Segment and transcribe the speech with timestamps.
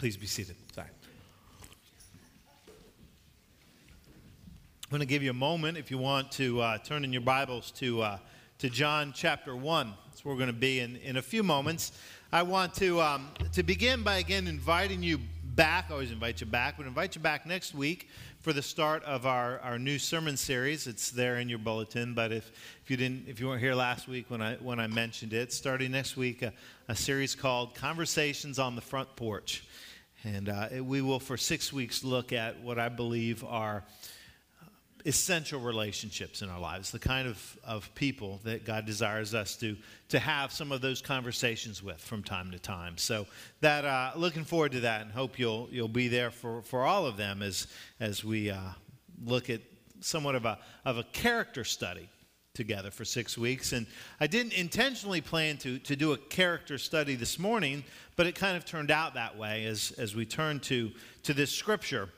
[0.00, 0.56] Please be seated.
[0.74, 0.88] Sorry.
[2.56, 2.62] I'm
[4.88, 7.70] going to give you a moment if you want to uh, turn in your Bibles
[7.72, 8.18] to, uh,
[8.60, 9.92] to John chapter 1.
[10.06, 11.92] That's where we're going to be in, in a few moments.
[12.32, 15.88] I want to, um, to begin by again inviting you back.
[15.90, 18.08] I always invite you back, but invite you back next week
[18.40, 20.86] for the start of our, our new sermon series.
[20.86, 22.50] It's there in your bulletin, but if,
[22.82, 25.52] if you didn't if you weren't here last week when I when I mentioned it,
[25.52, 26.54] starting next week, a,
[26.88, 29.62] a series called Conversations on the Front Porch.
[30.24, 33.84] And uh, we will, for six weeks, look at what I believe are
[35.06, 39.76] essential relationships in our lives, the kind of, of people that God desires us to,
[40.10, 42.98] to have some of those conversations with from time to time.
[42.98, 43.26] So
[43.60, 47.06] that uh, looking forward to that and hope you'll, you'll be there for, for all
[47.06, 47.66] of them as,
[47.98, 48.58] as we uh,
[49.24, 49.60] look at
[50.00, 52.08] somewhat of a, of a character study
[52.60, 53.72] together for six weeks.
[53.72, 53.86] And
[54.20, 57.82] I didn't intentionally plan to, to do a character study this morning,
[58.16, 60.90] but it kind of turned out that way as, as we turn to,
[61.22, 62.10] to this scripture.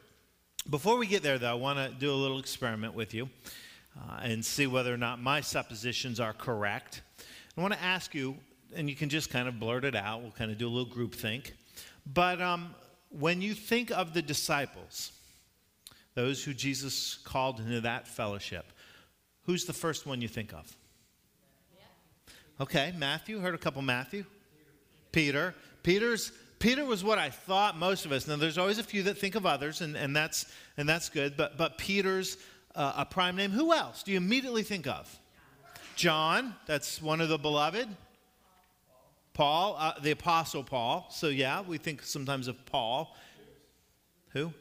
[0.68, 3.30] Before we get there, though, I want to do a little experiment with you
[3.96, 7.02] uh, and see whether or not my suppositions are correct.
[7.56, 8.36] I want to ask you,
[8.74, 10.22] and you can just kind of blurt it out.
[10.22, 11.54] We'll kind of do a little group think.
[12.12, 12.74] But um,
[13.10, 15.12] when you think of the disciples,
[16.14, 18.72] those who Jesus called into that fellowship,
[19.44, 20.76] who's the first one you think of?
[22.60, 23.40] Okay, Matthew.
[23.40, 24.24] Heard a couple Matthew.
[25.10, 25.54] Peter.
[25.82, 28.28] Peter's Peter was what I thought most of us.
[28.28, 31.36] Now, there's always a few that think of others, and, and, that's, and that's good,
[31.36, 32.36] but, but Peter's
[32.76, 33.50] uh, a prime name.
[33.50, 35.12] Who else do you immediately think of?
[35.96, 37.88] John, that's one of the beloved.
[39.34, 41.08] Paul, uh, the Apostle Paul.
[41.10, 43.16] So, yeah, we think sometimes of Paul.
[44.28, 44.52] Who?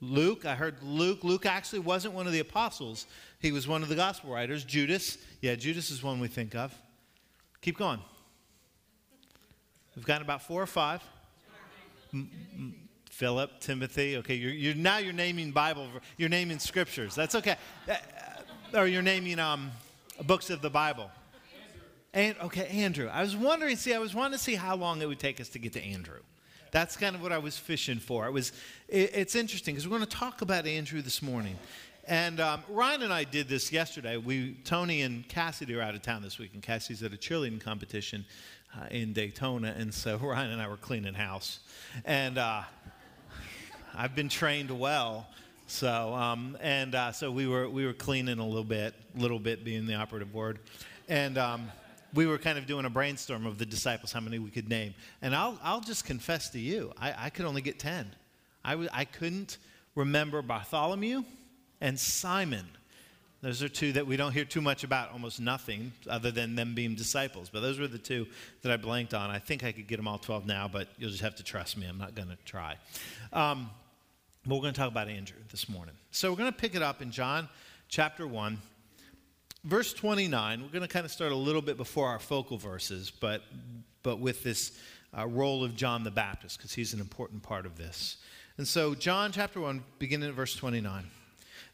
[0.00, 0.46] Luke.
[0.46, 1.24] I heard Luke.
[1.24, 3.06] Luke actually wasn't one of the apostles,
[3.46, 4.64] he was one of the gospel writers.
[4.64, 5.18] Judas.
[5.40, 6.74] Yeah, Judas is one we think of.
[7.62, 8.00] Keep going.
[9.94, 11.00] We've got about four or five.
[13.08, 14.16] Philip, Timothy.
[14.16, 17.14] Okay, you're, you're, now you're naming Bible, you're naming scriptures.
[17.14, 17.56] That's okay.
[17.88, 17.96] Uh,
[18.74, 19.70] or you're naming um,
[20.24, 21.08] books of the Bible.
[22.12, 23.08] And okay, Andrew.
[23.08, 23.76] I was wondering.
[23.76, 25.82] See, I was wanting to see how long it would take us to get to
[25.82, 26.20] Andrew.
[26.72, 28.26] That's kind of what I was fishing for.
[28.26, 28.52] It was.
[28.88, 31.56] It, it's interesting because we're going to talk about Andrew this morning.
[32.08, 34.16] And um, Ryan and I did this yesterday.
[34.16, 37.60] We Tony and Cassidy are out of town this week, and Cassidy's at a cheerleading
[37.60, 38.24] competition
[38.76, 41.58] uh, in Daytona, and so Ryan and I were cleaning house,
[42.04, 42.62] and uh,
[43.92, 45.26] I've been trained well.
[45.66, 49.64] So um, and uh, so we were we were cleaning a little bit, little bit
[49.64, 50.60] being the operative word,
[51.08, 51.68] and um,
[52.14, 54.94] we were kind of doing a brainstorm of the disciples, how many we could name.
[55.22, 58.14] And I'll I'll just confess to you, I, I could only get ten.
[58.64, 59.58] I w- I couldn't
[59.96, 61.24] remember Bartholomew
[61.80, 62.66] and Simon.
[63.42, 66.74] Those are two that we don't hear too much about, almost nothing, other than them
[66.74, 67.50] being disciples.
[67.50, 68.26] But those were the two
[68.62, 69.30] that I blanked on.
[69.30, 71.76] I think I could get them all 12 now, but you'll just have to trust
[71.76, 71.86] me.
[71.86, 72.76] I'm not going to try.
[73.32, 73.70] Um,
[74.46, 75.94] but we're going to talk about Andrew this morning.
[76.10, 77.48] So we're going to pick it up in John
[77.88, 78.58] chapter 1,
[79.64, 80.62] verse 29.
[80.62, 83.42] We're going to kind of start a little bit before our focal verses, but,
[84.02, 84.78] but with this
[85.16, 88.16] uh, role of John the Baptist, because he's an important part of this.
[88.56, 91.04] And so, John chapter 1, beginning at verse 29.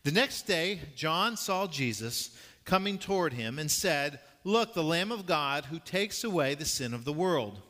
[0.04, 5.26] The next day, John saw Jesus coming toward him and said, Look, the Lamb of
[5.26, 7.60] God who takes away the sin of the world.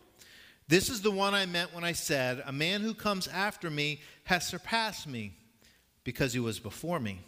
[0.68, 4.00] This is the one I meant when I said, A man who comes after me
[4.24, 5.34] has surpassed me
[6.04, 7.20] because he was before me.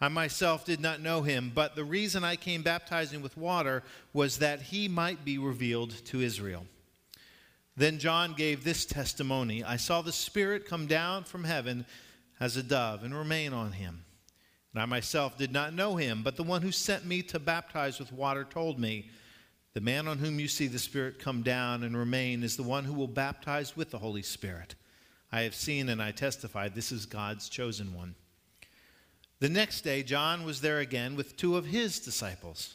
[0.00, 4.38] I myself did not know him, but the reason I came baptizing with water was
[4.38, 6.66] that he might be revealed to Israel.
[7.76, 11.86] Then John gave this testimony I saw the Spirit come down from heaven
[12.38, 14.04] as a dove and remain on him.
[14.72, 17.98] And I myself did not know him, but the one who sent me to baptize
[17.98, 19.10] with water told me,
[19.74, 22.84] The man on whom you see the Spirit come down and remain is the one
[22.84, 24.74] who will baptize with the Holy Spirit.
[25.32, 28.14] I have seen and I testify this is God's chosen one.
[29.40, 32.74] The next day, John was there again with two of his disciples.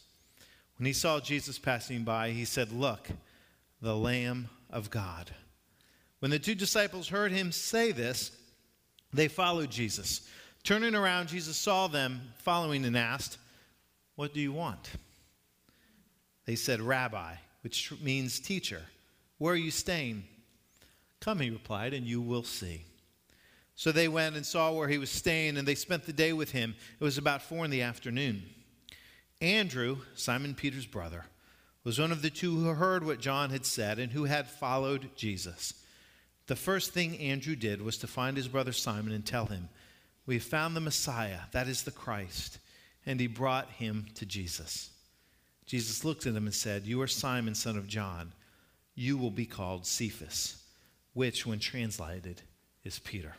[0.78, 3.10] When he saw Jesus passing by, he said, Look,
[3.82, 5.32] the Lamb of God.
[6.20, 8.32] When the two disciples heard him say this,
[9.12, 10.28] they followed Jesus.
[10.64, 13.38] Turning around, Jesus saw them following and asked,
[14.16, 14.90] What do you want?
[16.46, 18.82] They said, Rabbi, which means teacher.
[19.38, 20.24] Where are you staying?
[21.20, 22.86] Come, he replied, and you will see.
[23.76, 26.52] So they went and saw where he was staying, and they spent the day with
[26.52, 26.76] him.
[27.00, 28.44] It was about four in the afternoon.
[29.42, 31.26] Andrew, Simon Peter's brother,
[31.84, 35.10] was one of the two who heard what John had said and who had followed
[35.18, 35.74] Jesus.
[36.48, 39.70] The first thing Andrew did was to find his brother Simon and tell him,
[40.26, 42.60] we have found the Messiah, that is the Christ.
[43.06, 44.90] And he brought him to Jesus.
[45.66, 48.32] Jesus looked at him and said, You are Simon, son of John.
[48.96, 50.62] You will be called Cephas,
[51.14, 52.42] which, when translated,
[52.84, 53.36] is Peter.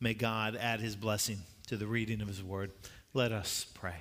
[0.00, 2.70] May God add his blessing to the reading of his word.
[3.14, 3.96] Let us pray.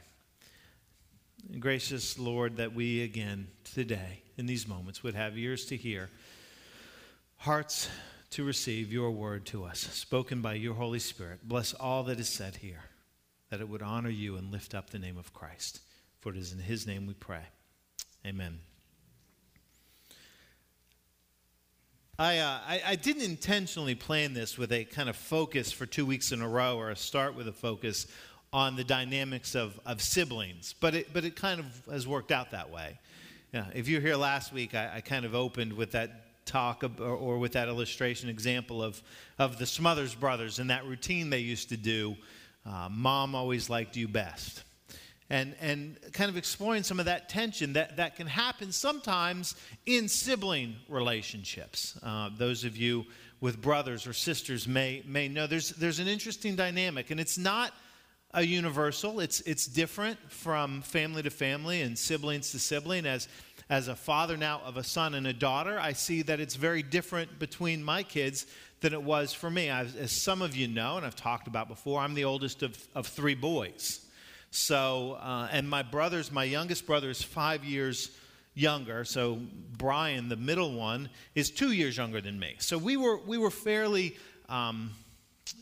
[1.59, 6.09] Gracious Lord, that we again today, in these moments, would have ears to hear,
[7.37, 7.89] hearts
[8.31, 11.39] to receive your word to us, spoken by your Holy Spirit.
[11.43, 12.83] Bless all that is said here,
[13.49, 15.79] that it would honor you and lift up the name of Christ.
[16.19, 17.43] For it is in his name we pray.
[18.25, 18.59] Amen.
[22.19, 26.03] I, uh, I, I, didn't intentionally plan this with a kind of focus for two
[26.03, 28.07] weeks in a row or a start with a focus
[28.51, 32.51] on the dynamics of, of siblings, but it, but it kind of has worked out
[32.51, 32.97] that way.
[33.53, 36.83] Yeah, if you were here last week, I, I kind of opened with that talk
[36.83, 39.01] of, or, or, with that illustration example of,
[39.37, 42.15] of the Smothers brothers and that routine they used to do.
[42.65, 44.63] Uh, Mom always liked you best
[45.29, 49.55] and, and kind of exploring some of that tension that, that can happen sometimes
[49.85, 51.99] in sibling relationships.
[52.01, 53.05] Uh, those of you
[53.41, 57.73] with brothers or sisters may, may know there's, there's an interesting dynamic, and it's not
[58.33, 63.05] a universal, it's, it's different from family to family and siblings to sibling.
[63.05, 63.27] As,
[63.69, 66.83] as a father now of a son and a daughter, I see that it's very
[66.83, 68.45] different between my kids
[68.79, 69.69] than it was for me.
[69.69, 72.77] I've, as some of you know, and I've talked about before, I'm the oldest of,
[72.95, 74.05] of three boys.
[74.51, 78.11] So, uh, and my brothers, my youngest brother is five years
[78.53, 79.03] younger.
[79.03, 79.39] So
[79.77, 82.55] Brian, the middle one, is two years younger than me.
[82.59, 84.17] So we were we were fairly.
[84.49, 84.91] Um,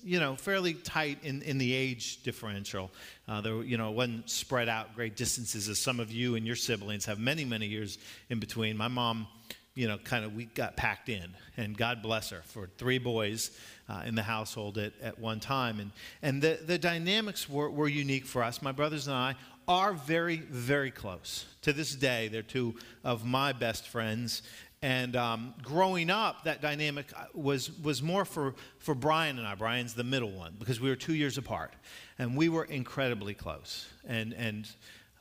[0.04, 2.92] you know, fairly tight in, in the age differential.
[3.28, 6.46] Uh, there, you know, it wasn't spread out great distances as some of you and
[6.46, 7.98] your siblings have many, many years
[8.30, 8.78] in between.
[8.78, 9.28] My mom,
[9.74, 13.52] you know, kind of we got packed in, and God bless her for three boys
[13.90, 15.80] uh, in the household at, at one time.
[15.80, 15.92] And,
[16.22, 18.62] and the, the dynamics were, were unique for us.
[18.62, 19.36] My brothers and I
[19.68, 21.46] are very, very close.
[21.64, 24.44] To this day, they're two of my best friends.
[24.86, 29.56] And um, growing up, that dynamic uh, was, was more for, for Brian and I.
[29.56, 31.74] Brian's the middle one because we were two years apart.
[32.20, 34.70] And we were incredibly close and, and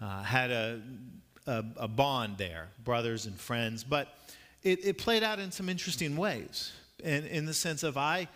[0.02, 0.82] uh, had a,
[1.46, 3.84] a, a, bond there, brothers and friends.
[3.84, 4.08] But
[4.62, 6.74] it, it played out in some interesting ways.
[7.02, 8.28] In, in the sense of I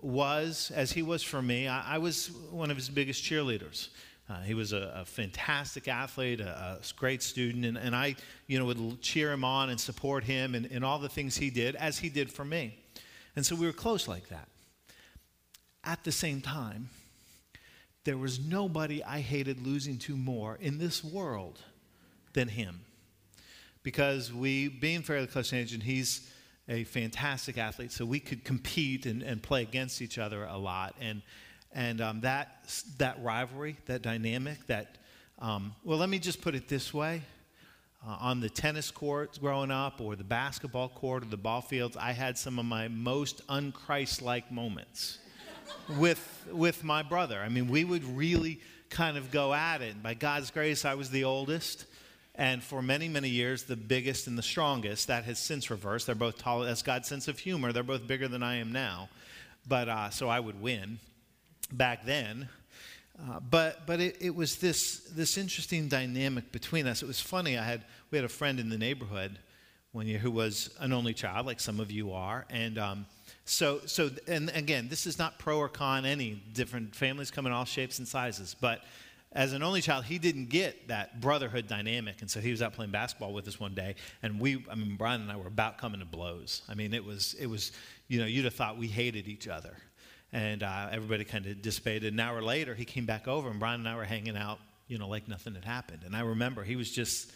[0.00, 3.88] was, as he was for me, I, I was one of his biggest cheerleaders.
[4.28, 8.14] Uh, he was a, a, fantastic athlete, a, a great student, and, and, I,
[8.46, 11.50] you know, would cheer him on and support him in, in all the things he
[11.50, 12.78] did, as he did for me.
[13.34, 14.48] And so we were close like that.
[15.84, 16.88] At the same time,
[18.04, 21.60] there was nobody I hated losing to more in this world
[22.32, 22.80] than him.
[23.82, 26.30] Because we, being fairly close in age, and he's
[26.68, 30.94] a fantastic athlete, so we could compete and, and play against each other a lot.
[31.00, 31.22] And,
[31.74, 32.64] and um, that,
[32.98, 34.98] that rivalry, that dynamic, that,
[35.38, 37.22] um, well, let me just put it this way.
[38.04, 41.96] Uh, on the tennis courts growing up, or the basketball court, or the ball fields,
[41.96, 45.18] I had some of my most unchrist like moments
[45.98, 47.38] with, with my brother.
[47.38, 48.60] I mean, we would really
[48.90, 49.94] kind of go at it.
[49.94, 51.86] And by God's grace, I was the oldest
[52.34, 55.08] and for many, many years, the biggest and the strongest.
[55.08, 56.06] That has since reversed.
[56.06, 56.60] They're both tall.
[56.60, 57.72] That's God's sense of humor.
[57.72, 59.10] They're both bigger than I am now.
[59.68, 60.98] But uh, so I would win
[61.70, 62.48] back then.
[63.20, 67.02] Uh, but but it, it was this this interesting dynamic between us.
[67.02, 67.58] It was funny.
[67.58, 69.38] I had we had a friend in the neighborhood
[69.92, 73.06] one year who was an only child, like some of you are, and um,
[73.44, 76.06] so so and again, this is not pro or con.
[76.06, 78.82] Any different families come in all shapes and sizes, but
[79.34, 82.20] as an only child, he didn't get that brotherhood dynamic.
[82.20, 83.94] And so he was out playing basketball with us one day.
[84.22, 86.62] And we, I mean, Brian and I were about coming to blows.
[86.68, 87.72] I mean, it was, it was
[88.08, 89.74] you know, you'd have thought we hated each other.
[90.32, 92.12] And uh, everybody kind of dissipated.
[92.12, 94.58] An hour later, he came back over, and Brian and I were hanging out,
[94.88, 96.02] you know, like nothing had happened.
[96.04, 97.30] And I remember he was just,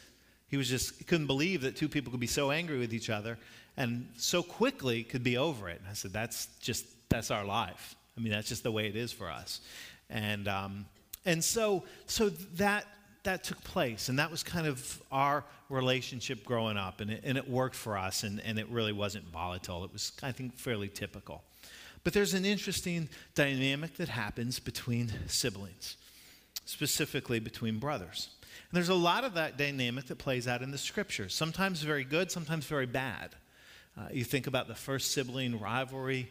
[0.49, 3.11] he was just, he couldn't believe that two people could be so angry with each
[3.11, 3.39] other
[3.77, 5.81] and so quickly could be over it.
[5.81, 7.95] And I said, that's just, that's our life.
[8.17, 9.61] I mean, that's just the way it is for us.
[10.09, 10.87] And, um,
[11.25, 12.87] and so, so that,
[13.25, 17.37] that took place, and that was kind of our relationship growing up, and it, and
[17.37, 19.85] it worked for us, and, and it really wasn't volatile.
[19.85, 21.43] It was, I think, fairly typical.
[22.07, 25.97] But there's an interesting dynamic that happens between siblings,
[26.65, 28.29] specifically between brothers.
[28.43, 32.05] And there's a lot of that dynamic that plays out in the scriptures, sometimes very
[32.05, 33.35] good, sometimes very bad.
[33.99, 36.31] Uh, you think about the first sibling rivalry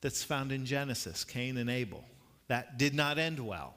[0.00, 2.04] that's found in Genesis, Cain and Abel.
[2.48, 3.76] That did not end well.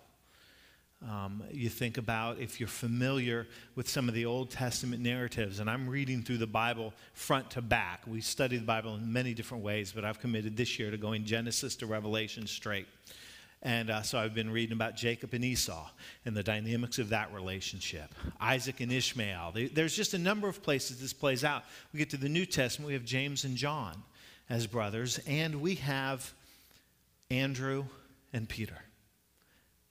[1.03, 5.69] Um, you think about if you're familiar with some of the Old Testament narratives, and
[5.69, 8.01] I'm reading through the Bible front to back.
[8.07, 11.23] We study the Bible in many different ways, but I've committed this year to going
[11.23, 12.87] Genesis to Revelation straight.
[13.61, 15.87] And uh, so I've been reading about Jacob and Esau
[16.25, 18.13] and the dynamics of that relationship.
[18.39, 19.53] Isaac and Ishmael.
[19.73, 21.63] There's just a number of places this plays out.
[21.93, 24.03] We get to the New Testament, we have James and John.
[24.49, 26.33] as brothers, and we have
[27.29, 27.85] Andrew
[28.31, 28.77] and Peter.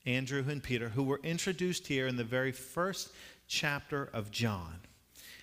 [0.07, 3.11] Andrew and Peter, who were introduced here in the very first
[3.49, 4.77] chapter of John.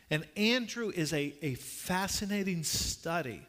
[0.10, 3.42] And Andrew is a, a fascinating study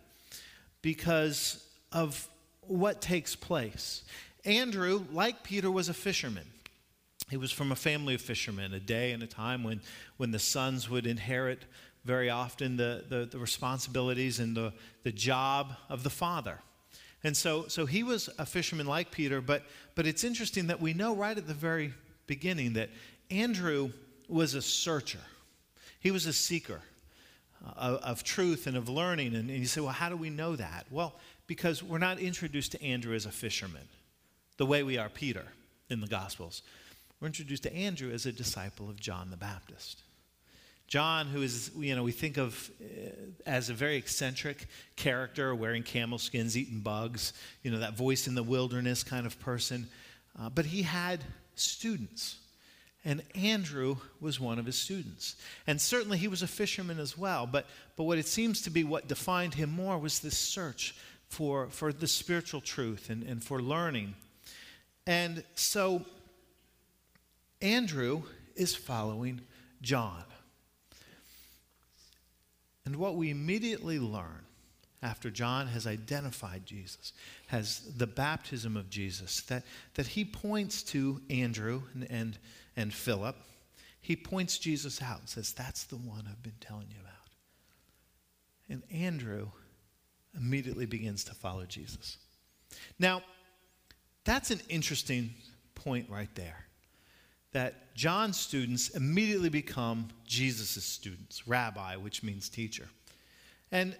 [0.82, 2.28] because of
[2.62, 4.02] what takes place.
[4.44, 6.46] Andrew, like Peter, was a fisherman.
[7.30, 9.80] He was from a family of fishermen, a day and a time when,
[10.18, 11.64] when the sons would inherit
[12.04, 14.72] very often the, the, the responsibilities and the,
[15.04, 16.58] the job of the father.
[17.24, 19.62] And so, so he was a fisherman like Peter, but,
[19.94, 21.94] but it's interesting that we know right at the very
[22.26, 22.90] beginning that
[23.30, 23.90] Andrew
[24.28, 25.20] was a searcher.
[26.00, 26.82] He was a seeker
[27.64, 29.34] uh, of, of truth and of learning.
[29.34, 30.84] And, and you say, well, how do we know that?
[30.90, 31.14] Well,
[31.46, 33.88] because we're not introduced to Andrew as a fisherman
[34.58, 35.46] the way we are Peter
[35.88, 36.62] in the Gospels.
[37.20, 40.02] We're introduced to Andrew as a disciple of John the Baptist.
[40.86, 43.10] John, who is, you know, we think of uh,
[43.46, 48.34] as a very eccentric character, wearing camel skins, eating bugs, you know, that voice in
[48.34, 49.88] the wilderness kind of person.
[50.38, 51.20] Uh, but he had
[51.54, 52.36] students.
[53.04, 55.36] And Andrew was one of his students.
[55.66, 57.46] And certainly he was a fisherman as well.
[57.46, 60.94] But, but what it seems to be what defined him more was this search
[61.28, 64.14] for, for the spiritual truth and, and for learning.
[65.06, 66.02] And so
[67.60, 68.22] Andrew
[68.56, 69.42] is following
[69.82, 70.24] John.
[72.86, 74.44] And what we immediately learn
[75.02, 77.12] after John has identified Jesus,
[77.48, 79.64] has the baptism of Jesus, that,
[79.94, 82.38] that he points to Andrew and, and,
[82.76, 83.36] and Philip.
[84.00, 87.12] He points Jesus out and says, That's the one I've been telling you about.
[88.68, 89.48] And Andrew
[90.34, 92.16] immediately begins to follow Jesus.
[92.98, 93.22] Now,
[94.24, 95.34] that's an interesting
[95.74, 96.66] point right there
[97.54, 102.88] that John's students immediately become Jesus' students, rabbi, which means teacher.
[103.70, 103.96] And,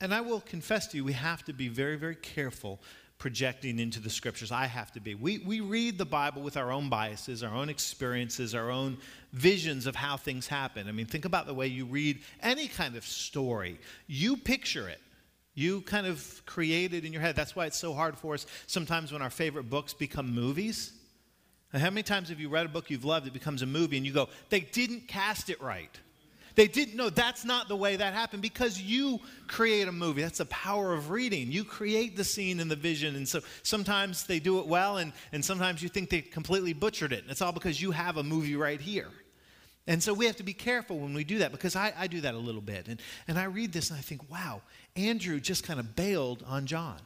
[0.00, 2.80] and I will confess to you, we have to be very, very careful
[3.18, 4.52] projecting into the scriptures.
[4.52, 5.16] I have to be.
[5.16, 8.98] We, we read the Bible with our own biases, our own experiences, our own
[9.32, 10.88] visions of how things happen.
[10.88, 13.80] I mean, think about the way you read any kind of story.
[14.06, 15.00] You picture it.
[15.54, 17.34] You kind of create it in your head.
[17.34, 20.92] That's why it's so hard for us sometimes when our favorite books become movies
[21.80, 24.04] how many times have you read a book you've loved, it becomes a movie, and
[24.04, 25.98] you go, they didn't cast it right?
[26.54, 30.22] They didn't know that's not the way that happened because you create a movie.
[30.22, 31.50] That's the power of reading.
[31.50, 33.16] You create the scene and the vision.
[33.16, 37.12] And so sometimes they do it well, and, and sometimes you think they completely butchered
[37.12, 37.22] it.
[37.22, 39.08] And it's all because you have a movie right here.
[39.86, 42.20] And so we have to be careful when we do that because I, I do
[42.20, 42.86] that a little bit.
[42.86, 44.62] And, and I read this and I think, wow,
[44.94, 47.00] Andrew just kind of bailed on John.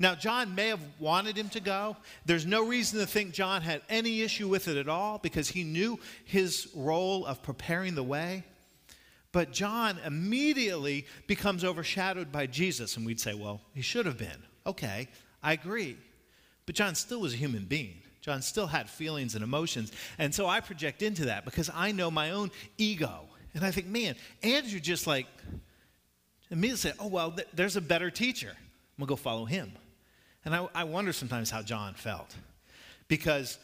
[0.00, 1.96] Now, John may have wanted him to go.
[2.24, 5.64] There's no reason to think John had any issue with it at all because he
[5.64, 8.44] knew his role of preparing the way.
[9.32, 12.96] But John immediately becomes overshadowed by Jesus.
[12.96, 14.42] And we'd say, well, he should have been.
[14.66, 15.08] Okay,
[15.42, 15.96] I agree.
[16.64, 18.02] But John still was a human being.
[18.20, 19.90] John still had feelings and emotions.
[20.18, 23.22] And so I project into that because I know my own ego.
[23.54, 25.26] And I think, man, Andrew just like
[26.50, 28.50] immediately said, oh, well, th- there's a better teacher.
[28.50, 29.72] I'm going to go follow him.
[30.48, 32.34] And I, I wonder sometimes how John felt
[33.06, 33.58] because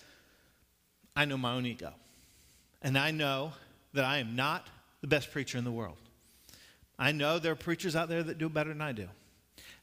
[1.16, 1.94] I know my own ego.
[2.82, 3.54] And I know
[3.94, 4.66] that I am not
[5.00, 5.96] the best preacher in the world.
[6.98, 9.08] I know there are preachers out there that do better than I do.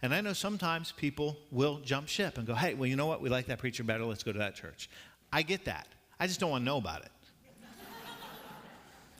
[0.03, 3.19] And I know sometimes people will jump ship and go, hey, well, you know what?
[3.19, 4.05] We like that preacher better.
[4.05, 4.87] Let's go to that church.
[5.33, 5.87] I get that.
[6.19, 7.01] I just don't want to know about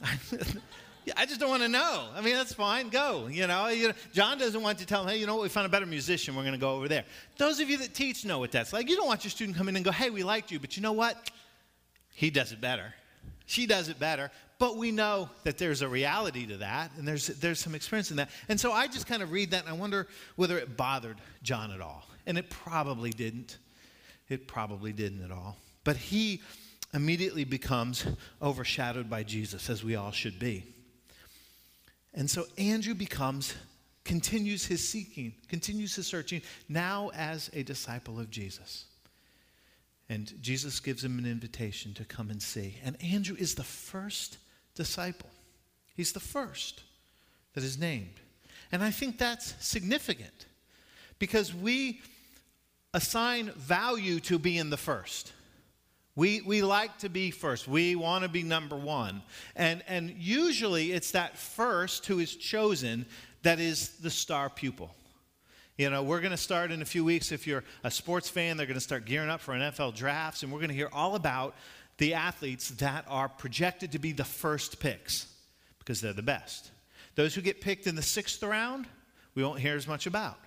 [0.04, 0.56] it.
[1.16, 2.08] I just don't want to know.
[2.14, 2.88] I mean, that's fine.
[2.88, 3.26] Go.
[3.26, 5.42] You know, you know, John doesn't want to tell him, hey, you know what?
[5.42, 6.36] We found a better musician.
[6.36, 7.04] We're going to go over there.
[7.38, 8.88] Those of you that teach know what that's like.
[8.88, 10.82] You don't want your student come in and go, hey, we liked you, but you
[10.82, 11.30] know what?
[12.14, 12.94] He does it better.
[13.46, 14.30] She does it better.
[14.58, 18.18] But we know that there's a reality to that, and there's, there's some experience in
[18.18, 18.30] that.
[18.48, 20.06] And so I just kind of read that, and I wonder
[20.36, 22.06] whether it bothered John at all.
[22.26, 23.58] And it probably didn't.
[24.28, 25.56] It probably didn't at all.
[25.82, 26.42] But he
[26.94, 28.06] immediately becomes
[28.40, 30.64] overshadowed by Jesus, as we all should be.
[32.14, 33.54] And so Andrew becomes,
[34.04, 38.84] continues his seeking, continues his searching, now as a disciple of Jesus.
[40.08, 42.76] And Jesus gives him an invitation to come and see.
[42.84, 44.38] And Andrew is the first
[44.74, 45.30] disciple.
[45.94, 46.82] He's the first
[47.54, 48.20] that is named.
[48.70, 50.46] And I think that's significant
[51.18, 52.00] because we
[52.94, 55.32] assign value to being the first.
[56.14, 57.66] We, we like to be first.
[57.66, 59.22] We want to be number one.
[59.56, 63.06] And, and usually it's that first who is chosen
[63.42, 64.94] that is the star pupil.
[65.78, 67.32] You know, we're going to start in a few weeks.
[67.32, 70.52] If you're a sports fan, they're going to start gearing up for NFL drafts, and
[70.52, 71.54] we're going to hear all about
[71.96, 75.32] the athletes that are projected to be the first picks
[75.78, 76.70] because they're the best.
[77.14, 78.86] Those who get picked in the sixth round,
[79.34, 80.38] we won't hear as much about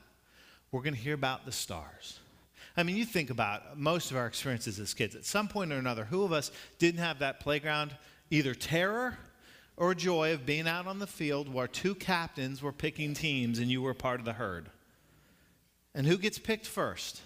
[0.72, 2.19] we're going to hear about the stars.
[2.77, 5.15] I mean, you think about most of our experiences as kids.
[5.15, 7.95] At some point or another, who of us didn't have that playground,
[8.29, 9.17] either terror
[9.77, 13.69] or joy of being out on the field where two captains were picking teams and
[13.69, 14.69] you were part of the herd?
[15.93, 17.21] And who gets picked first?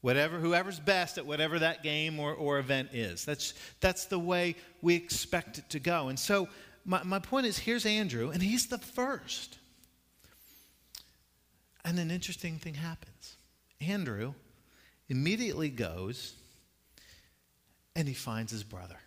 [0.00, 3.24] Whatever, whoever's best at whatever that game or, or event is.
[3.24, 6.08] That's, that's the way we expect it to go.
[6.08, 6.48] And so,
[6.84, 9.58] my, my point is here's Andrew, and he's the first.
[11.84, 13.36] And an interesting thing happens.
[13.80, 14.34] Andrew
[15.08, 16.34] immediately goes
[17.96, 18.98] and he finds his brother.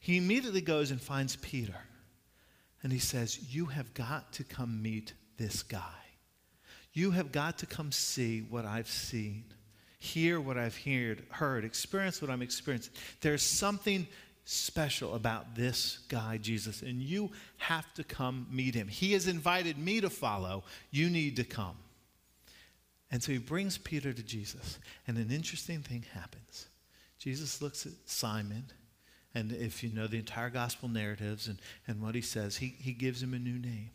[0.00, 1.76] He immediately goes and finds Peter.
[2.82, 5.80] And he says, You have got to come meet this guy.
[6.92, 9.44] You have got to come see what I've seen,
[9.98, 12.92] hear what I've heard, heard, experience what I'm experiencing.
[13.20, 14.06] There's something
[14.44, 18.88] special about this guy, Jesus, and you have to come meet him.
[18.88, 20.64] He has invited me to follow.
[20.90, 21.76] You need to come.
[23.12, 26.66] And so he brings Peter to Jesus, and an interesting thing happens.
[27.18, 28.64] Jesus looks at Simon,
[29.34, 32.92] and if you know the entire gospel narratives and, and what he says, he, he
[32.92, 33.90] gives him a new name.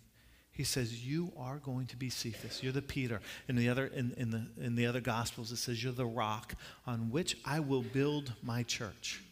[0.52, 2.62] He says, You are going to be Cephas.
[2.64, 3.20] You're the Peter.
[3.48, 6.54] In the, other, in, in, the, in the other gospels, it says, You're the rock
[6.86, 9.24] on which I will build my church.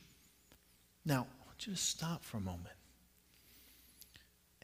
[1.06, 2.76] Now, I want you to stop for a moment.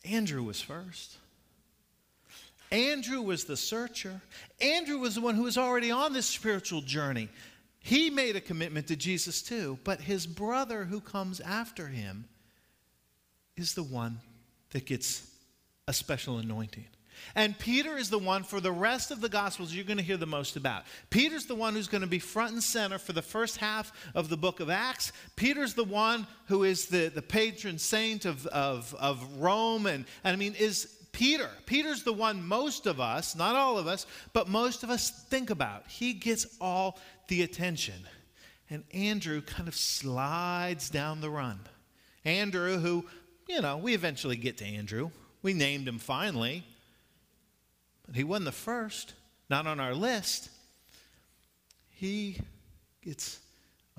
[0.04, 1.18] Andrew was first.
[2.72, 4.22] Andrew was the searcher.
[4.62, 7.30] Andrew was the one who was already on this spiritual journey.
[7.80, 12.25] He made a commitment to Jesus too, but his brother who comes after him
[13.58, 14.20] is the one
[14.70, 15.28] that gets
[15.88, 16.86] a special anointing.
[17.36, 20.18] And Peter is the one for the rest of the Gospels you're going to hear
[20.18, 20.84] the most about.
[21.10, 24.30] Peter's the one who's going to be front and center for the first half of
[24.30, 25.12] the book of Acts.
[25.36, 29.86] Peter's the one who is the, the patron saint of, of, of Rome.
[29.86, 31.50] And, and I mean, is Peter.
[31.65, 35.50] Peter's the one most of us, not all of us, but most of us think
[35.50, 35.88] about.
[35.88, 38.07] He gets all the attention.
[38.70, 41.59] And Andrew kind of slides down the run.
[42.24, 43.05] Andrew, who,
[43.48, 45.12] you know, we eventually get to Andrew.
[45.42, 46.64] We named him finally.
[48.05, 49.14] But he wasn't the first,
[49.50, 50.50] not on our list.
[51.90, 52.38] He
[53.03, 53.40] gets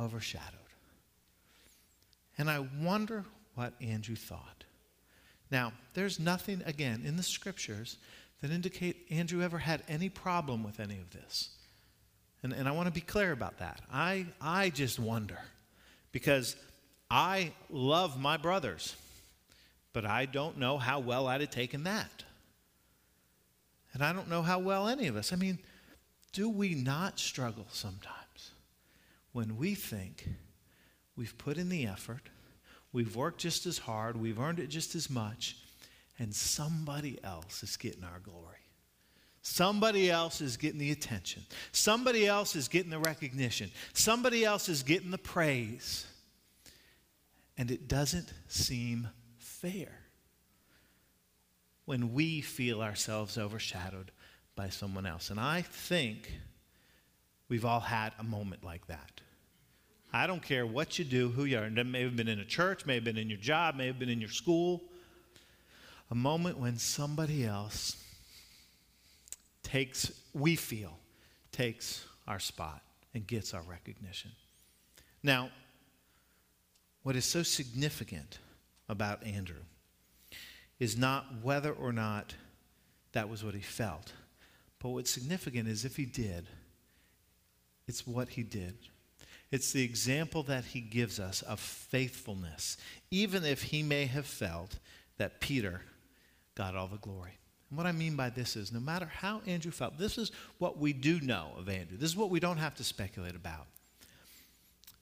[0.01, 0.49] overshadowed.
[2.39, 4.62] And I wonder what Andrew thought.
[5.53, 7.99] Now, there's nothing, again, in the scriptures
[8.41, 11.51] that indicate Andrew ever had any problem with any of this.
[12.43, 13.83] And, and I want to be clear about that.
[13.93, 15.39] I, I just wonder
[16.11, 16.57] because
[17.11, 18.97] I love my brothers,
[19.93, 22.25] but I don't know how well I'd have taken that.
[23.93, 25.35] And I don't know how well any of us.
[25.35, 25.59] I mean,
[26.33, 28.53] do we not struggle sometimes
[29.33, 30.27] when we think
[31.15, 32.31] we've put in the effort,
[32.93, 35.57] we've worked just as hard, we've earned it just as much,
[36.19, 38.57] and somebody else is getting our glory?
[39.43, 41.43] Somebody else is getting the attention.
[41.73, 43.71] Somebody else is getting the recognition.
[43.93, 46.07] Somebody else is getting the praise.
[47.59, 49.99] And it doesn't seem fair
[51.87, 54.13] when we feel ourselves overshadowed
[54.55, 55.31] by someone else.
[55.31, 56.33] And I think
[57.49, 59.21] we've all had a moment like that.
[60.13, 61.65] I don't care what you do, who you are.
[61.65, 63.99] It may have been in a church, may have been in your job, may have
[63.99, 64.83] been in your school.
[66.11, 67.97] A moment when somebody else
[69.63, 70.99] takes, we feel,
[71.51, 72.83] takes our spot
[73.15, 74.33] and gets our recognition.
[75.23, 75.51] Now,
[77.03, 78.39] what is so significant
[78.89, 79.63] about Andrew
[80.79, 82.35] is not whether or not
[83.13, 84.13] that was what he felt.
[84.81, 86.49] But what's significant is if he did,
[87.87, 88.75] it's what he did.
[89.53, 92.79] It's the example that he gives us of faithfulness,
[93.11, 94.79] even if he may have felt
[95.19, 95.83] that Peter
[96.55, 97.39] got all the glory.
[97.69, 100.79] And what I mean by this is no matter how Andrew felt, this is what
[100.79, 101.99] we do know of Andrew.
[101.99, 103.67] This is what we don't have to speculate about.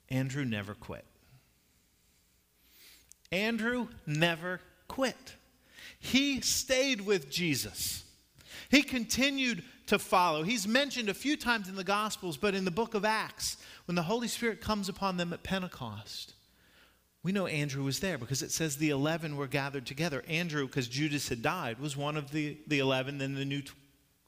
[0.09, 1.05] Andrew never quit.
[3.31, 5.37] Andrew never quit.
[6.01, 8.05] He stayed with Jesus.
[8.69, 10.43] He continued to follow.
[10.43, 13.57] He's mentioned a few times in the Gospels, but in the book of Acts,
[13.91, 16.35] when the Holy Spirit comes upon them at Pentecost,
[17.25, 20.23] we know Andrew was there because it says the 11 were gathered together.
[20.29, 23.63] Andrew, because Judas had died, was one of the, the 11, then the new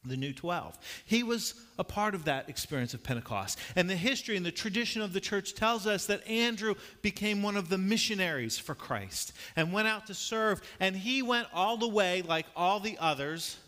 [0.04, 0.76] the new 12.
[1.04, 3.56] He was a part of that experience of Pentecost.
[3.76, 7.56] And the history and the tradition of the church tells us that Andrew became one
[7.56, 10.60] of the missionaries for Christ and went out to serve.
[10.80, 13.58] And he went all the way, like all the others,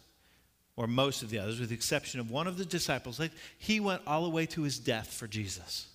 [0.76, 3.80] or most of the others, with the exception of one of the disciples, like he
[3.80, 5.86] went all the way to his death for Jesus.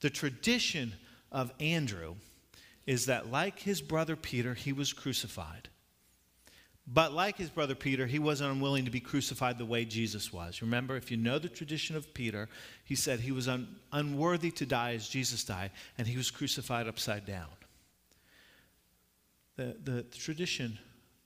[0.00, 0.92] The tradition
[1.32, 2.16] of Andrew
[2.86, 5.68] is that, like his brother Peter, he was crucified.
[6.92, 10.60] But like his brother Peter, he wasn't unwilling to be crucified the way Jesus was.
[10.60, 12.48] Remember, if you know the tradition of Peter,
[12.84, 16.88] he said he was un- unworthy to die as Jesus died, and he was crucified
[16.88, 17.46] upside down.
[19.56, 20.78] The, the tradition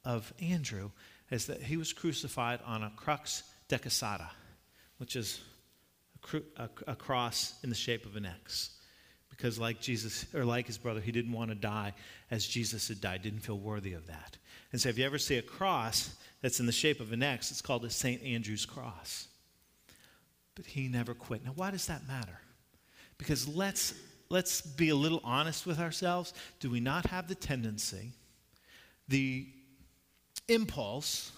[0.05, 0.91] of Andrew
[1.31, 4.29] is that he was crucified on a crux decussata,
[4.99, 5.41] which is
[6.17, 8.71] a, cru- a, a cross in the shape of an X.
[9.31, 11.93] Because like Jesus or like his brother he didn't want to die
[12.31, 14.39] as jesus had died didn't feel worthy of that.
[14.71, 17.51] And so if you ever see a cross that's in the shape of an x
[17.51, 19.27] it's called a st andrew's cross.
[20.55, 21.45] But he never quit.
[21.45, 22.39] Now why does that matter?
[23.19, 23.95] Because let's
[24.31, 26.33] let's be a little honest with ourselves.
[26.61, 28.13] Do we not have the tendency
[29.09, 29.49] the
[30.49, 31.33] impulse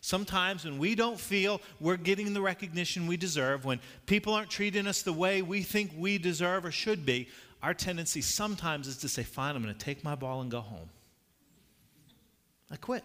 [0.00, 4.86] Sometimes when we don't feel we're getting the recognition we deserve, when people aren't treating
[4.86, 7.28] us the way we think we deserve or should be,
[7.62, 10.60] our tendency sometimes is to say, Fine, I'm going to take my ball and go
[10.60, 10.88] home.
[12.70, 13.04] I quit.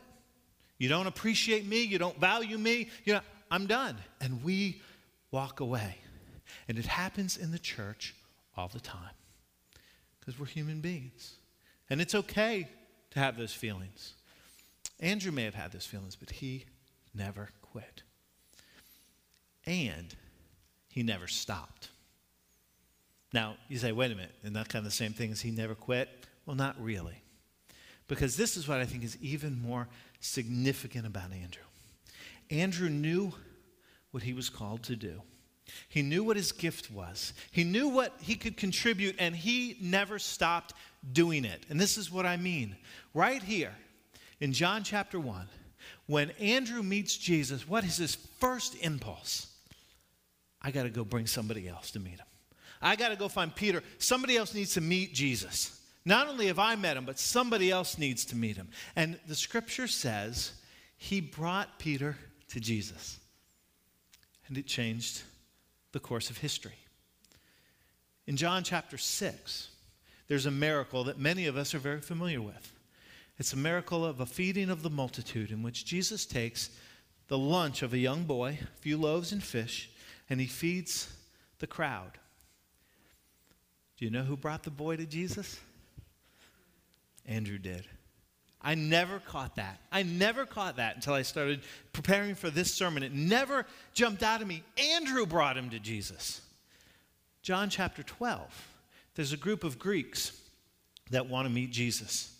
[0.78, 3.98] You don't appreciate me, you don't value me, you know, I'm done.
[4.22, 4.82] And we
[5.32, 5.98] walk away.
[6.68, 8.15] And it happens in the church
[8.56, 9.13] all the time
[10.20, 11.36] because we're human beings.
[11.89, 12.70] And it's okay
[13.12, 14.13] to have those feelings.
[14.99, 16.65] Andrew may have had those feelings, but he
[17.13, 18.03] never quit.
[19.65, 20.15] And
[20.89, 21.89] he never stopped.
[23.34, 25.51] Now, you say, wait a minute, isn't that kind of the same thing as he
[25.51, 26.10] never quit?
[26.45, 27.21] Well, not really.
[28.08, 29.88] Because this is what I think is even more
[30.19, 31.63] significant about Andrew.
[32.49, 33.34] Andrew knew
[34.12, 35.21] what he was called to do.
[35.89, 37.34] He knew what his gift was.
[37.51, 40.73] He knew what he could contribute, and he never stopped
[41.12, 41.65] doing it.
[41.69, 42.75] And this is what I mean.
[43.13, 43.73] Right here
[44.39, 45.48] in John chapter 1,
[46.08, 49.48] when Andrew meets Jesus, what is his first impulse?
[50.62, 52.26] I got to go bring somebody else to meet him.
[52.82, 53.82] I got to go find Peter.
[53.98, 55.80] Somebody else needs to meet Jesus.
[56.06, 58.69] Not only have I met him, but somebody else needs to meet him.
[58.95, 60.54] And the scripture says
[60.98, 62.17] he brought Peter
[62.50, 63.19] to Jesus.
[64.48, 65.24] And it changed
[65.91, 66.76] the course of history.
[68.28, 69.69] In John chapter 6,
[70.28, 72.71] there's a miracle that many of us are very familiar with.
[73.38, 76.69] It's a miracle of a feeding of the multitude in which Jesus takes
[77.28, 79.89] the lunch of a young boy, a few loaves and fish,
[80.30, 81.12] and he feeds
[81.60, 82.12] the crowd.
[83.98, 85.60] Do you know who brought the boy to Jesus?
[87.26, 87.86] Andrew did.
[88.62, 89.80] I never caught that.
[89.91, 91.62] I never caught that until I started
[91.93, 93.04] preparing for this sermon.
[93.04, 94.63] It never jumped out at me.
[94.78, 96.41] Andrew brought him to Jesus.
[97.41, 98.67] John chapter 12,
[99.15, 100.39] there's a group of Greeks
[101.12, 102.35] that want to meet Jesus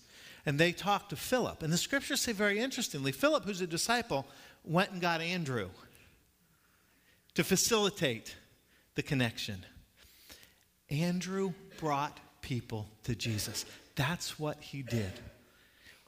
[0.46, 1.64] and they talked to Philip.
[1.64, 4.26] And the scriptures say very interestingly Philip, who's a disciple,
[4.64, 5.70] went and got Andrew
[7.34, 8.36] to facilitate
[8.96, 9.66] the connection.
[10.90, 13.66] Andrew brought people to Jesus.
[13.96, 15.12] That's what he did.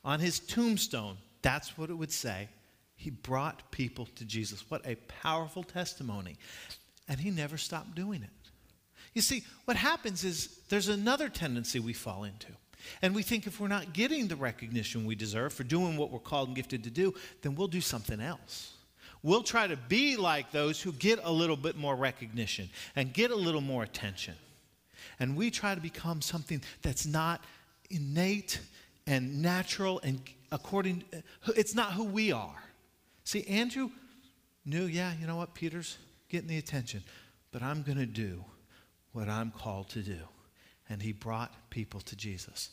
[0.06, 2.48] On his tombstone, that's what it would say.
[2.96, 4.64] He brought people to Jesus.
[4.70, 6.38] What a powerful testimony.
[7.08, 8.30] And he never stopped doing it.
[9.14, 12.48] You see, what happens is there's another tendency we fall into.
[13.02, 16.20] And we think if we're not getting the recognition we deserve for doing what we're
[16.20, 18.74] called and gifted to do, then we'll do something else.
[19.24, 23.32] We'll try to be like those who get a little bit more recognition and get
[23.32, 24.36] a little more attention.
[25.20, 27.44] And we try to become something that's not
[27.90, 28.60] innate
[29.06, 31.04] and natural and according,
[31.56, 32.64] it's not who we are.
[33.24, 33.90] See, Andrew
[34.66, 35.98] knew, yeah, you know what, Peter's
[36.30, 37.04] getting the attention,
[37.52, 38.44] but I'm going to do
[39.12, 40.20] what I'm called to do
[40.90, 42.70] and he brought people to Jesus.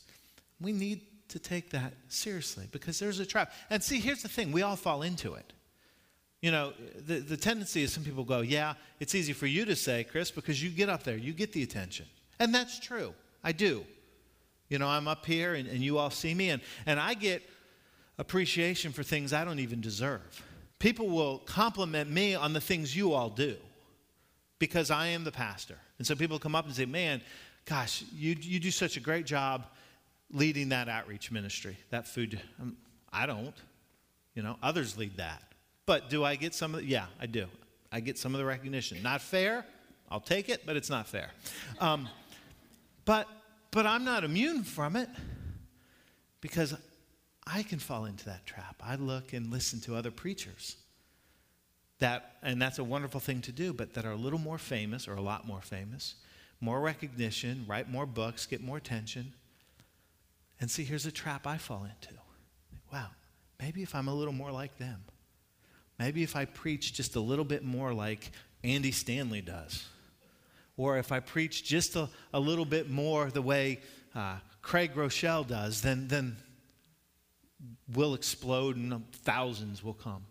[0.61, 3.53] We need to take that seriously because there's a trap.
[3.70, 5.53] And see, here's the thing we all fall into it.
[6.40, 6.74] You know,
[7.07, 10.31] the, the tendency is some people go, yeah, it's easy for you to say, Chris,
[10.31, 12.07] because you get up there, you get the attention.
[12.38, 13.14] And that's true.
[13.42, 13.85] I do.
[14.68, 17.42] You know, I'm up here and, and you all see me, and, and I get
[18.18, 20.42] appreciation for things I don't even deserve.
[20.79, 23.57] People will compliment me on the things you all do
[24.59, 25.79] because I am the pastor.
[25.98, 27.22] And so people come up and say, man,
[27.64, 29.66] gosh, you, you do such a great job
[30.31, 32.40] leading that outreach ministry, that food.
[32.61, 32.77] Um,
[33.12, 33.55] I don't.
[34.35, 35.42] You know, others lead that.
[35.87, 37.46] But do I get some of the, yeah, I do.
[37.92, 39.03] I get some of the recognition.
[39.03, 39.64] Not fair.
[40.11, 41.31] I'll take it, but it's not fair.
[41.81, 42.09] Um,
[43.05, 43.29] but,
[43.70, 45.09] but I'm not immune from it
[46.40, 46.74] because
[47.46, 48.83] I can fall into that trap.
[48.85, 50.77] I look and listen to other preachers
[52.00, 55.07] that, and that's a wonderful thing to do, but that are a little more famous
[55.07, 56.16] or a lot more famous
[56.64, 59.35] more recognition, write more books, get more attention.
[60.61, 62.14] And see, here's a trap I fall into.
[62.92, 63.09] Wow,
[63.61, 65.05] maybe if I'm a little more like them,
[65.98, 69.85] maybe if I preach just a little bit more like Andy Stanley does,
[70.77, 73.81] or if I preach just a, a little bit more the way
[74.14, 76.37] uh, Craig Groeschel does, then, then,
[77.92, 80.24] we'll explode and thousands will come.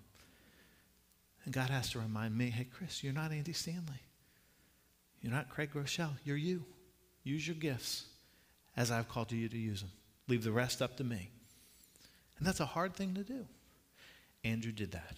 [1.46, 4.02] And God has to remind me hey, Chris, you're not Andy Stanley.
[5.24, 6.12] You're not Craig Groeschel.
[6.26, 6.66] You're you.
[7.24, 8.06] Use your gifts
[8.76, 9.92] as I've called you to use them.
[10.28, 11.30] Leave the rest up to me.
[12.38, 13.46] And that's a hard thing to do.
[14.44, 15.16] Andrew did that.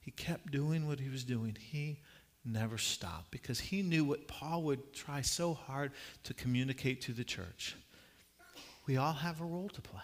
[0.00, 1.56] He kept doing what he was doing.
[1.60, 2.00] He
[2.42, 5.92] never stopped because he knew what Paul would try so hard
[6.24, 7.76] to communicate to the church.
[8.86, 10.00] We all have a role to play.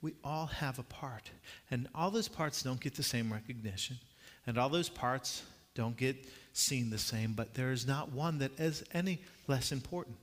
[0.00, 1.30] We all have a part.
[1.72, 3.96] And all those parts don't get the same recognition.
[4.46, 5.42] And all those parts
[5.74, 6.16] don't get
[6.52, 10.16] seen the same, but there is not one that is any less important.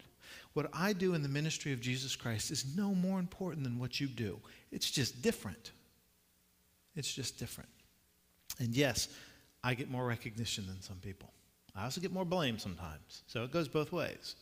[0.53, 3.99] What I do in the ministry of Jesus Christ is no more important than what
[3.99, 4.39] you do.
[4.71, 5.71] It's just different.
[6.95, 7.69] It's just different.
[8.59, 9.07] And yes,
[9.63, 11.31] I get more recognition than some people.
[11.75, 13.23] I also get more blame sometimes.
[13.27, 14.35] So it goes both ways.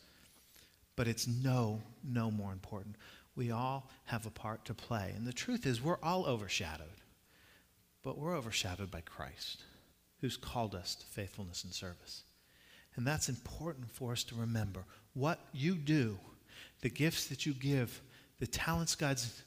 [0.96, 2.96] But it's no, no more important.
[3.36, 5.14] We all have a part to play.
[5.16, 6.88] And the truth is, we're all overshadowed.
[8.04, 9.64] But we're overshadowed by Christ,
[10.22, 12.24] who's called us to faithfulness and service.
[12.96, 14.84] And that's important for us to remember.
[15.14, 16.18] What you do,
[16.82, 18.02] the gifts that you give,
[18.40, 19.44] the talents God's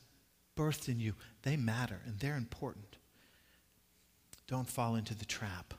[0.57, 2.97] birthed in you, they matter and they're important.
[4.47, 5.75] Don't fall into the trap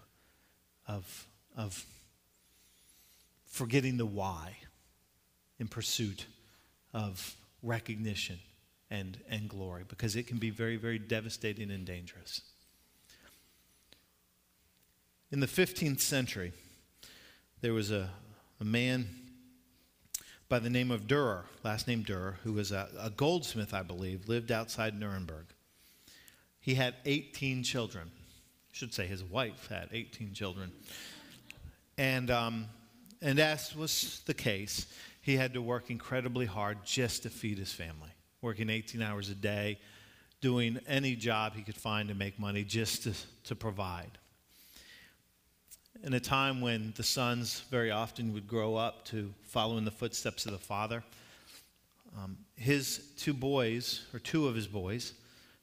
[0.88, 1.86] of, of
[3.47, 4.58] forgetting the why
[5.60, 6.25] in pursuit
[6.93, 8.39] of recognition
[8.89, 12.41] and, and glory because it can be very, very devastating and dangerous.
[15.33, 16.53] In the 15th century,
[17.61, 18.07] there was a,
[18.61, 19.07] a man
[20.47, 24.29] by the name of Durer, last name Durer, who was a, a goldsmith, I believe,
[24.29, 25.45] lived outside Nuremberg.
[26.59, 28.11] He had 18 children.
[28.13, 30.71] I should say his wife had 18 children.
[31.97, 32.67] And um,
[33.19, 34.85] and as was the case,
[35.23, 38.11] he had to work incredibly hard just to feed his family,
[38.43, 39.79] working 18 hours a day,
[40.41, 43.13] doing any job he could find to make money just to,
[43.45, 44.19] to provide.
[46.05, 49.91] In a time when the sons very often would grow up to follow in the
[49.91, 51.01] footsteps of the father,
[52.17, 55.13] um, his two boys, or two of his boys,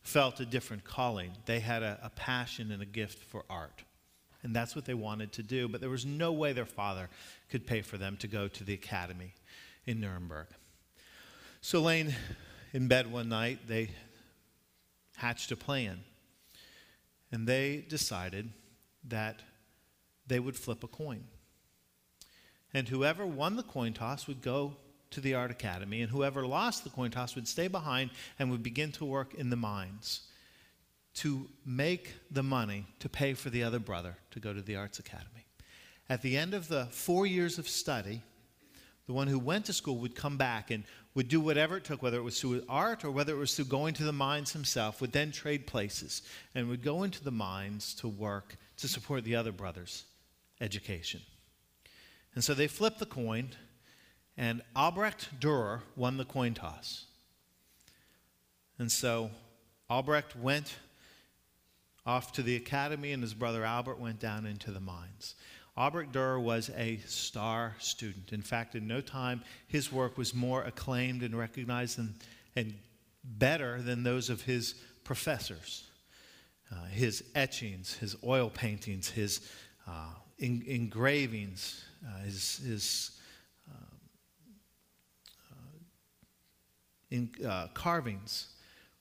[0.00, 1.32] felt a different calling.
[1.44, 3.82] They had a, a passion and a gift for art.
[4.42, 5.68] And that's what they wanted to do.
[5.68, 7.10] But there was no way their father
[7.50, 9.34] could pay for them to go to the academy
[9.84, 10.46] in Nuremberg.
[11.60, 12.14] So, laying
[12.72, 13.90] in bed one night, they
[15.16, 16.00] hatched a plan.
[17.30, 18.48] And they decided
[19.04, 19.42] that
[20.30, 21.24] they would flip a coin.
[22.72, 24.76] And whoever won the coin toss would go
[25.10, 28.62] to the art academy, and whoever lost the coin toss would stay behind and would
[28.62, 30.22] begin to work in the mines
[31.14, 35.00] to make the money to pay for the other brother to go to the Arts
[35.00, 35.44] Academy.
[36.08, 38.22] At the end of the four years of study,
[39.08, 40.84] the one who went to school would come back and
[41.16, 43.64] would do whatever it took, whether it was through art or whether it was through
[43.64, 46.22] going to the mines himself, would then trade places
[46.54, 50.04] and would go into the mines to work to support the other brother's
[50.60, 51.20] education.
[52.34, 53.50] And so they flipped the coin,
[54.36, 57.06] and Albrecht Dürer won the coin toss.
[58.78, 59.30] And so
[59.88, 60.76] Albrecht went
[62.06, 65.34] off to the academy, and his brother Albert went down into the mines.
[65.76, 68.32] Albrecht Dürer was a star student.
[68.32, 72.14] In fact, in no time, his work was more acclaimed and recognized and,
[72.56, 72.74] and
[73.24, 75.84] better than those of his professors.
[76.72, 79.40] Uh, his etchings, his oil paintings, his
[79.88, 83.10] uh, in, engravings, uh, his, his
[83.70, 83.94] uh,
[85.52, 85.78] uh,
[87.10, 88.48] in, uh, carvings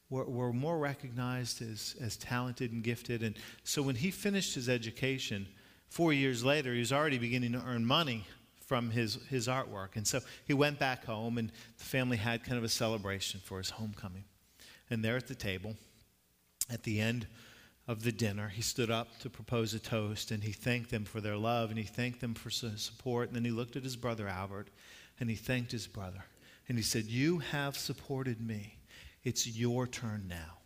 [0.10, 3.24] were, were more recognized as, as talented and gifted.
[3.24, 5.48] And so when he finished his education,
[5.88, 8.26] four years later, he was already beginning to earn money
[8.68, 9.96] from his, his artwork.
[9.96, 13.58] And so he went back home, and the family had kind of a celebration for
[13.58, 14.26] his homecoming.
[14.90, 15.76] And there at the table,
[16.72, 17.26] at the end
[17.90, 21.20] of the dinner, he stood up to propose a toast, and he thanked them for
[21.20, 23.30] their love, and he thanked them for support.
[23.30, 24.68] And then he looked at his brother Albert,
[25.20, 26.24] and he thanked his brother.
[26.68, 28.76] And he said, You have supported me
[29.24, 30.60] it's your turn now.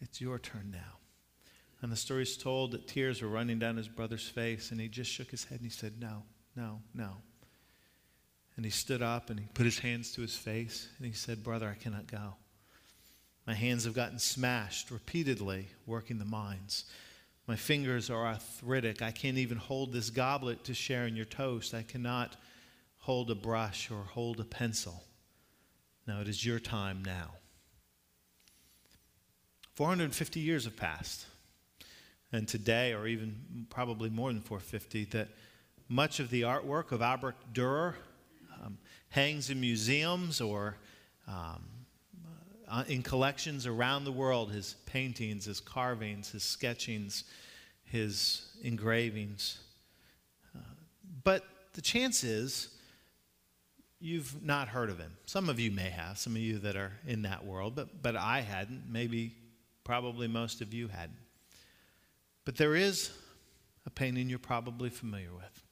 [0.00, 0.98] It's your turn now.
[1.80, 4.88] And the story is told that tears were running down his brother's face, and he
[4.88, 6.24] just shook his head and he said, No,
[6.56, 7.18] no, no.
[8.56, 11.44] And he stood up and he put his hands to his face and he said,
[11.44, 12.34] Brother, I cannot go.
[13.46, 16.84] My hands have gotten smashed repeatedly working the mines.
[17.46, 19.02] My fingers are arthritic.
[19.02, 21.74] I can't even hold this goblet to share in your toast.
[21.74, 22.36] I cannot
[22.98, 25.02] hold a brush or hold a pencil.
[26.06, 27.32] Now it is your time now.
[29.74, 31.26] 450 years have passed.
[32.30, 35.28] And today, or even probably more than 450, that
[35.88, 37.94] much of the artwork of Albrecht Dürer
[38.62, 38.78] um,
[39.10, 40.76] hangs in museums or
[41.26, 41.64] um,
[42.72, 47.24] uh, in collections around the world his paintings, his carvings, his sketchings,
[47.84, 49.58] his engravings.
[50.56, 50.60] Uh,
[51.22, 52.68] but the chance is
[54.00, 55.12] you've not heard of him.
[55.26, 58.16] Some of you may have, some of you that are in that world, but, but
[58.16, 58.84] I hadn't.
[58.88, 59.34] Maybe,
[59.84, 61.18] probably most of you hadn't.
[62.46, 63.10] But there is
[63.84, 65.62] a painting you're probably familiar with.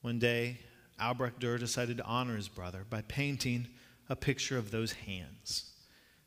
[0.00, 0.58] One day,
[1.00, 3.68] Albrecht Dürer decided to honor his brother by painting
[4.08, 5.71] a picture of those hands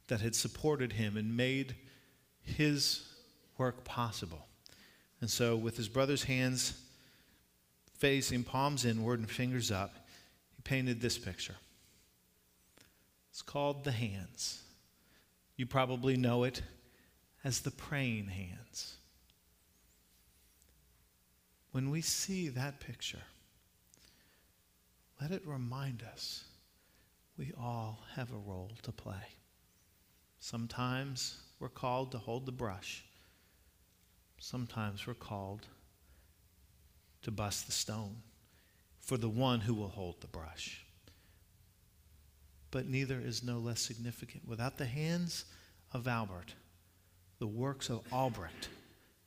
[0.08, 1.76] that had supported him and made
[2.42, 3.04] his
[3.58, 4.46] work possible.
[5.22, 6.82] And so, with his brother's hands
[7.98, 9.96] facing palms inward and fingers up,
[10.56, 11.56] he painted this picture.
[13.32, 14.62] It's called the hands.
[15.56, 16.62] You probably know it
[17.44, 18.98] as the praying hands.
[21.72, 23.24] When we see that picture,
[25.22, 26.44] let it remind us
[27.38, 29.36] we all have a role to play.
[30.46, 33.04] Sometimes we're called to hold the brush.
[34.38, 35.66] Sometimes we're called
[37.24, 38.18] to bust the stone
[39.00, 40.86] for the one who will hold the brush.
[42.70, 44.48] But neither is no less significant.
[44.48, 45.46] Without the hands
[45.92, 46.54] of Albert,
[47.40, 48.70] the works of Albrecht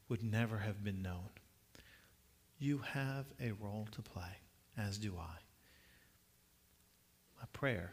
[0.09, 1.31] would never have been known.
[2.61, 4.37] You have a role to play,
[4.76, 5.35] as do I.
[7.40, 7.90] My prayer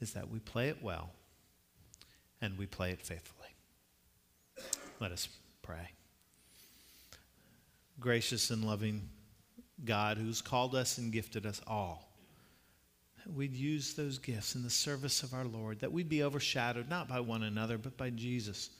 [0.00, 1.10] is that we play it well
[2.40, 3.48] and we play it faithfully.
[5.00, 5.28] Let us
[5.62, 5.90] pray.
[7.98, 9.08] Gracious and loving
[9.84, 12.12] God who's called us and gifted us all,
[13.34, 17.08] we'd use those gifts in the service of our Lord, that we'd be overshadowed not
[17.08, 18.70] by one another, but by Jesus,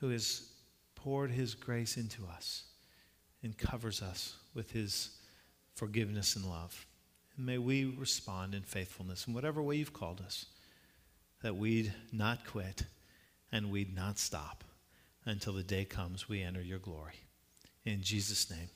[0.00, 0.48] who has
[0.94, 2.64] poured his grace into us
[3.42, 5.10] and covers us with his
[5.74, 6.86] forgiveness and love.
[7.36, 10.46] And may we respond in faithfulness in whatever way you've called us,
[11.44, 12.84] that we'd not quit
[13.52, 14.64] and we'd not stop
[15.26, 17.12] until the day comes we enter your glory.
[17.84, 18.70] In Jesus' name.